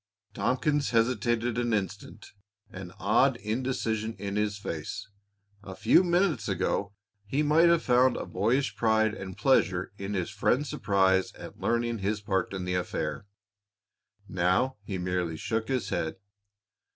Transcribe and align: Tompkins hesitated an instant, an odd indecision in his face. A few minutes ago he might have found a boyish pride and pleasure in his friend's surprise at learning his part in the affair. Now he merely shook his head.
Tompkins 0.33 0.89
hesitated 0.89 1.59
an 1.59 1.75
instant, 1.75 2.31
an 2.71 2.91
odd 2.97 3.35
indecision 3.37 4.15
in 4.17 4.35
his 4.35 4.57
face. 4.57 5.07
A 5.61 5.75
few 5.75 6.03
minutes 6.03 6.47
ago 6.49 6.93
he 7.23 7.43
might 7.43 7.69
have 7.69 7.83
found 7.83 8.17
a 8.17 8.25
boyish 8.25 8.75
pride 8.75 9.13
and 9.13 9.37
pleasure 9.37 9.91
in 9.99 10.15
his 10.15 10.31
friend's 10.31 10.71
surprise 10.71 11.31
at 11.33 11.59
learning 11.59 11.99
his 11.99 12.19
part 12.19 12.51
in 12.51 12.65
the 12.65 12.73
affair. 12.73 13.27
Now 14.27 14.77
he 14.83 14.97
merely 14.97 15.37
shook 15.37 15.67
his 15.67 15.89
head. 15.89 16.15